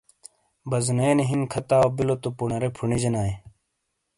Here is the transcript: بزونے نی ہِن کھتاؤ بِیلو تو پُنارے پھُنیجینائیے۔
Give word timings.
بزونے 0.69 1.09
نی 1.17 1.23
ہِن 1.29 1.41
کھتاؤ 1.51 1.87
بِیلو 1.95 2.15
تو 2.21 2.29
پُنارے 2.37 2.69
پھُنیجینائیے۔ 2.75 3.35